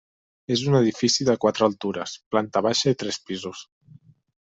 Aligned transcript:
És 0.55 0.63
un 0.69 0.77
edifici 0.79 1.29
de 1.29 1.37
Quatre 1.45 1.67
altures, 1.69 2.17
planta 2.33 2.67
baixa 2.71 2.95
i 2.97 3.03
tres 3.05 3.25
pisos. 3.31 3.67